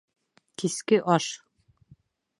Киске 0.57 0.97
аш 1.13 1.25